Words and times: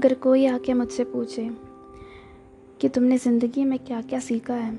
अगर 0.00 0.14
कोई 0.14 0.44
आके 0.46 0.74
मुझसे 0.74 1.04
पूछे 1.04 1.42
कि 2.80 2.88
तुमने 2.88 3.16
ज़िंदगी 3.18 3.64
में 3.64 3.78
क्या 3.78 4.00
क्या 4.02 4.18
सीखा 4.20 4.54
है, 4.54 4.70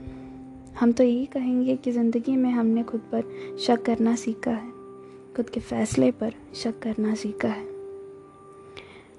हम 0.79 0.91
तो 0.91 1.03
यही 1.03 1.25
कहेंगे 1.25 1.75
कि 1.75 1.91
ज़िंदगी 1.91 2.35
में 2.35 2.49
हमने 2.51 2.83
खुद 2.83 3.01
पर 3.11 3.57
शक 3.57 3.81
करना 3.81 4.15
सीखा 4.15 4.51
है, 4.51 4.71
खुद 5.35 5.49
के 5.49 5.59
फ़ैसले 5.59 6.09
पर 6.11 6.33
शक 6.55 6.79
करना 6.79 7.13
सीखा 7.15 7.47
है। 7.47 7.65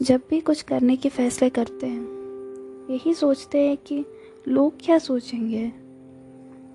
जब 0.02 0.22
भी 0.30 0.40
कुछ 0.40 0.62
करने 0.62 0.96
के 0.96 1.08
फ़ैसले 1.08 1.50
करते 1.50 1.86
हैं, 1.86 2.88
यही 2.90 3.14
सोचते 3.14 3.60
हैं 3.60 3.76
कि 3.76 4.04
लोग 4.48 4.84
क्या 4.84 4.98
सोचेंगे, 4.98 5.72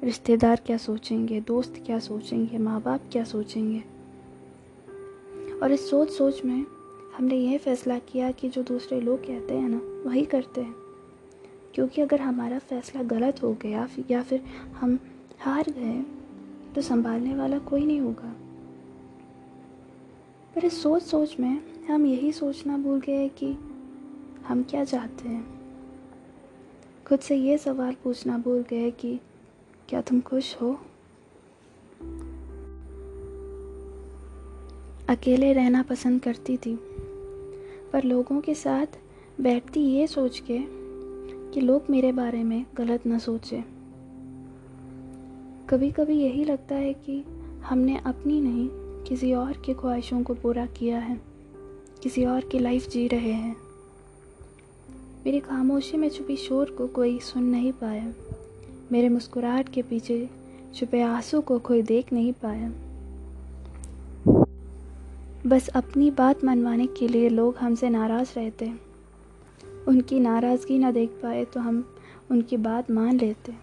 रिश्तेदार 0.04 0.62
क्या 0.66 0.78
सोचेंगे, 0.78 1.42
दोस्त 1.42 1.84
क्या 1.86 2.00
सोचेंगे 2.00 2.58
माँ 2.58 2.82
बाप 2.82 3.10
क्या 3.12 3.24
सोचेंगे। 3.24 3.84
और 5.60 5.72
इस 5.72 5.90
सोच 5.90 6.12
सोच 6.12 6.44
में 6.46 6.66
हमने 7.18 7.36
यह 7.36 7.58
फैसला 7.58 8.00
किया 8.00 8.32
कि 8.32 8.50
जो 8.50 8.64
दूसरे 8.64 9.02
लोग 9.02 9.20
कहते 9.20 9.54
हैं 9.54 9.70
ना, 9.70 10.10
वही 10.10 10.26
करते 10.26 10.62
हैं। 10.62 10.76
क्योंकि 11.74 12.02
अगर 12.02 12.22
हमारा 12.22 12.60
फैसला 12.60 13.04
गलत 13.04 13.44
हो 13.44 13.54
गया 13.54 13.90
या 14.12 14.24
फिर 14.24 14.42
हम 14.76 15.00
हार 15.40 15.66
गए 15.70 16.06
तो 16.74 16.82
संभालने 16.82 17.36
वाला 17.36 17.60
कोई 17.60 17.86
नहीं 17.86 18.00
होगा। 18.00 18.36
पर 20.56 20.66
इस 20.66 20.84
सोच 20.84 21.04
सोच 21.04 21.40
में 21.40 21.86
हम 21.86 22.06
यही 22.06 22.32
सोचना 22.32 22.78
भूल 22.78 23.00
गए 23.00 23.30
कि 23.30 23.58
हम 24.48 24.64
क्या 24.64 24.84
चाहते 24.84 25.30
हैं। 25.30 25.62
खुद 27.08 27.20
से 27.20 27.36
ये 27.36 27.58
सवाल 27.58 27.96
पूछना 28.04 28.38
भूल 28.38 28.66
गए 28.70 28.92
कि 28.92 29.20
क्या 29.90 30.02
तुम 30.02 30.22
खुश 30.22 30.56
हो? 30.62 30.80
अकेले 35.10 35.54
रहना 35.54 35.84
पसंद 35.84 36.22
करती 36.22 36.58
थी। 36.58 36.80
पर 37.94 38.04
लोगों 38.04 38.42
के 38.42 38.54
साथ 38.56 38.98
बैठती 39.42 39.80
ये 39.80 40.08
सोच 40.08 40.40
के 40.40 40.60
कि 41.52 41.62
लोग 41.62 41.84
मेरे 41.90 42.12
बारे 42.12 42.44
में 42.44 42.66
गलत 42.76 43.06
ना 43.06 43.18
सोचें। 43.18 43.62
कभी 45.70 45.92
कभी 45.92 46.16
यही 46.16 46.44
लगता 46.46 46.76
है 46.76 46.94
कि 46.94 47.24
हमने 47.64 47.98
अपनी 47.98 48.42
नहीं, 48.42 48.70
किसी 49.04 49.34
और 49.34 49.54
की 49.58 49.74
ख्वाहिशों 49.74 50.24
को 50.24 50.34
पूरा 50.34 50.66
किया 50.66 51.00
है, 51.00 51.22
किसी 52.04 52.26
और 52.26 52.42
की 52.42 52.60
लाइफ 52.60 52.90
जी 52.90 53.08
रहे 53.08 53.32
हैं। 53.32 53.56
मेरी 55.26 55.40
खामोशी 55.40 55.98
में 55.98 56.10
छुपी 56.10 56.36
शोर 56.38 56.70
को 56.70 56.88
कोई 56.88 57.20
सुन 57.20 57.44
नहीं 57.44 57.72
पाया, 57.72 58.14
मेरे 58.92 59.10
मुस्कुराहट 59.10 59.70
के 59.70 59.82
पीछे 59.82 60.30
छुपे 60.76 61.02
आँसू 61.02 61.42
को 61.42 61.60
कोई 61.60 61.82
देख 61.82 62.14
नहीं 62.14 62.34
पाया। 62.34 62.72
बस 65.48 65.68
अपनी 65.70 66.10
बात 66.12 66.44
मनवाने 66.44 66.86
के 66.88 67.08
लिए 67.08 67.30
लोग 67.30 67.58
हमसे 67.58 67.90
नाराज़ 67.90 68.34
रहते 68.36 68.72
उनकी 69.88 70.20
नाराज़गी 70.20 70.78
ना 70.78 70.92
देख 70.92 71.10
पाए 71.24 71.46
तो 71.46 71.60
हम 71.60 71.96
उनकी 72.32 72.58
बात 72.58 72.92
मान 72.92 73.20
लेते 73.20 73.54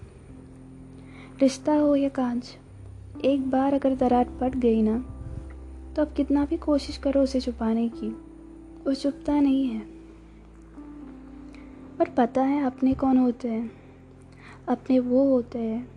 रिश्ता 1.40 1.74
हो 1.74 1.94
या 1.96 2.08
कांच, 2.08 2.56
एक 3.24 3.50
बार 3.50 3.74
अगर 3.74 3.94
दरार 3.94 4.28
पट 4.40 4.56
गई 4.56 4.82
ना 4.82 4.98
तो 5.96 6.02
अब 6.02 6.14
कितना 6.16 6.44
भी 6.44 6.56
कोशिश 6.56 6.96
करो 6.96 7.22
उसे 7.22 7.40
छुपाने 7.40 7.88
की, 7.88 8.08
वो 8.86 8.94
छुपता 8.94 9.40
नहीं 9.40 9.66
है। 9.66 9.80
और 12.00 12.14
पता 12.16 12.42
है 12.42 12.64
अपने 12.64 12.94
कौन 12.94 13.18
होते 13.18 13.48
हैं? 13.48 13.70
अपने 14.68 14.98
वो 14.98 15.30
होते 15.30 15.58
हैं, 15.58 15.88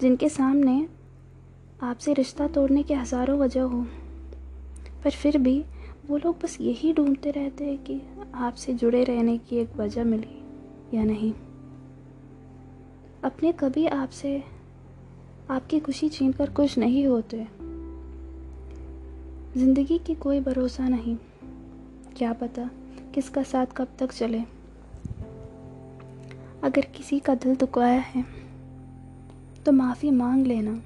जिनके 0.00 0.28
सामने 0.28 0.88
आपसे 1.82 2.12
रिश्ता 2.12 2.48
तोड़ने 2.48 2.82
के 2.82 2.94
हज़ारों 2.94 3.38
वजह 3.38 3.62
हो। 3.62 3.86
पर 5.04 5.10
फिर 5.10 5.38
भी 5.38 5.64
वो 6.08 6.16
लोग 6.16 6.38
बस 6.44 6.58
यही 6.60 6.92
ढूंढते 6.92 7.30
रहते 7.30 7.64
हैं 7.64 7.78
कि 7.84 8.00
आपसे 8.34 8.74
जुड़े 8.74 9.04
रहने 9.04 9.38
की 9.38 9.56
एक 9.56 9.76
वजह 9.76 10.04
मिली 10.04 10.42
या 10.96 11.04
नहीं। 11.04 11.32
अपने 13.24 13.52
कभी 13.52 13.86
आपसे, 13.86 14.42
आपकी 15.50 15.80
खुशी 15.80 16.08
छीन 16.08 16.32
कर 16.32 16.50
खुश 16.50 16.78
नहीं 16.78 17.06
होते। 17.06 17.46
ज़िंदगी 19.56 19.98
की 19.98 20.14
कोई 20.14 20.40
भरोसा 20.40 20.88
नहीं। 20.88 21.16
क्या 22.16 22.32
पता 22.32 22.70
किसका 23.14 23.42
साथ 23.42 23.66
कब 23.66 23.88
तक 23.98 24.12
चले। 24.12 24.40
अगर 26.62 26.84
किसी 26.96 27.18
का 27.20 27.34
दिल 27.34 27.56
दुखाया 27.56 28.00
है 28.00 28.24
तो 29.66 29.72
माफ़ी 29.72 30.10
मांग 30.10 30.46
लेना। 30.46 30.80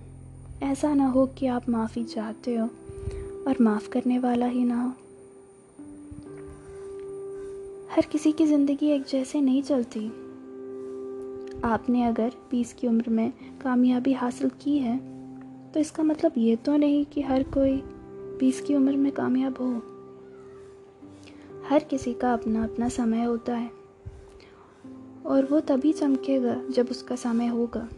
ऐसा 0.62 0.94
ना 0.94 1.06
हो 1.06 1.26
कि 1.26 1.46
आप 1.46 1.68
माफ़ी 1.68 2.04
चाहते 2.04 2.56
हो। 2.56 2.68
और 3.46 3.56
माफ़ 3.60 3.88
करने 3.88 4.18
वाला 4.18 4.46
ही 4.46 4.64
ना 4.64 4.82
हो। 4.82 4.88
हर 7.90 8.06
किसी 8.12 8.32
की 8.32 8.46
ज़िंदगी 8.46 8.90
एक 8.90 9.04
जैसे 9.04 9.40
नहीं 9.40 9.62
चलती। 9.62 10.06
आपने 11.64 12.02
अगर 12.04 12.32
बीस 12.50 12.72
की 12.72 12.86
उम्र 12.86 13.10
में 13.10 13.32
कामयाबी 13.62 14.12
हासिल 14.12 14.50
की 14.62 14.76
है 14.78 14.98
तो 15.72 15.80
इसका 15.80 16.02
मतलब 16.02 16.32
ये 16.36 16.54
तो 16.56 16.76
नहीं 16.76 17.04
कि 17.04 17.22
हर 17.22 17.42
कोई 17.50 17.76
बीस 18.40 18.60
की 18.60 18.74
उम्र 18.74 18.96
में 18.96 19.10
कामयाब 19.12 19.56
हो। 19.60 19.72
हर 21.68 21.84
किसी 21.84 22.12
का 22.14 22.32
अपना 22.32 22.64
अपना 22.64 22.88
समय 22.88 23.24
होता 23.24 23.54
है, 23.54 23.70
और 25.26 25.48
वो 25.50 25.60
तभी 25.60 25.92
चमकेगा 25.92 26.56
जब 26.70 26.88
उसका 26.90 27.16
समय 27.16 27.46
होगा। 27.46 27.88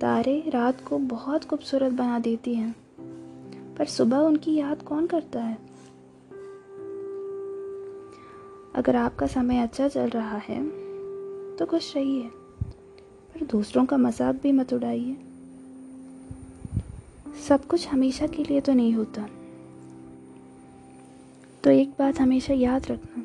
तारे 0.00 0.42
रात 0.48 0.80
को 0.80 0.98
बहुत 0.98 1.44
खूबसूरत 1.44 1.92
बना 1.92 2.18
देती 2.18 2.54
हैं। 2.54 2.74
पर 3.82 3.88
सुबह 3.88 4.16
उनकी 4.16 4.54
याद 4.54 4.82
कौन 4.82 5.06
करता 5.06 5.40
है? 5.42 5.56
अगर 8.74 8.96
आपका 8.96 9.26
समय 9.26 9.62
अच्छा 9.62 9.88
चल 9.88 10.08
रहा 10.08 10.36
है 10.38 10.58
तो 11.56 11.66
खुश 11.66 11.94
रहिए, 11.96 12.28
पर 13.34 13.44
दूसरों 13.46 13.84
का 13.84 13.96
मज़ाक 13.96 14.34
भी 14.42 14.52
मत 14.52 14.72
उड़ाइए। 14.72 15.16
सब 17.48 17.66
कुछ 17.66 17.88
हमेशा 17.88 18.26
के 18.26 18.44
लिए 18.44 18.60
तो 18.60 18.72
नहीं 18.72 18.94
होता। 18.94 19.28
तो 21.64 21.70
एक 21.70 21.94
बात 21.98 22.20
हमेशा 22.20 22.54
याद 22.54 22.86
रखना। 22.86 23.24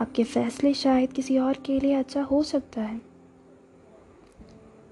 आपके 0.00 0.24
फैसले 0.24 0.74
शायद 0.74 1.12
किसी 1.12 1.38
और 1.38 1.62
के 1.66 1.78
लिए 1.80 1.94
अच्छा 1.94 2.22
हो 2.22 2.42
सकता 2.44 2.82
है, 2.82 3.00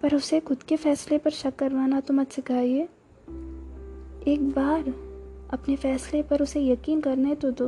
पर 0.02 0.14
उसे 0.14 0.40
खुद 0.40 0.62
के 0.62 0.76
फैसले 0.76 1.18
पर 1.18 1.30
शक 1.32 1.56
करवाना 1.56 2.00
तो 2.00 2.14
मत 2.14 2.32
सिखाइए। 2.32 2.88
एक 4.28 4.50
बार 4.50 4.80
अपने 5.50 5.76
फैसले 5.76 6.22
पर 6.22 6.42
उसे 6.42 6.60
यकीन 6.66 7.00
करने 7.00 7.34
तो 7.34 7.50
दो 7.50 7.66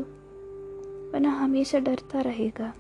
वरना 1.13 1.31
हमेशा 1.31 1.79
डरता 1.79 2.21
रहेगा। 2.21 2.73